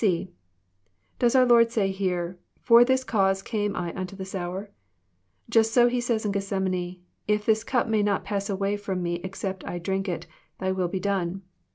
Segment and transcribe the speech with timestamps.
[0.01, 0.31] (c)
[1.19, 4.71] Does our Lord say here, For this cause came I nnto this hour"?
[5.47, 9.17] Just so he says in Gethsemane," If this cup may not pass away from Me
[9.23, 10.25] except I drink it,
[10.57, 11.43] Thy will be done."